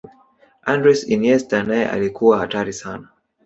[0.71, 3.07] andres iniesta naye alikuwa hatari sana